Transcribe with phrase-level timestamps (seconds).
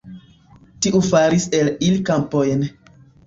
[0.85, 2.65] Tiu faris el ili kampojn.